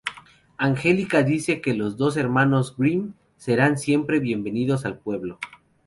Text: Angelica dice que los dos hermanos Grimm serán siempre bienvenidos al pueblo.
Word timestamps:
Angelica 0.57 1.21
dice 1.21 1.61
que 1.61 1.75
los 1.75 1.95
dos 1.95 2.17
hermanos 2.17 2.73
Grimm 2.75 3.13
serán 3.37 3.77
siempre 3.77 4.17
bienvenidos 4.19 4.83
al 4.87 4.97
pueblo. 4.97 5.37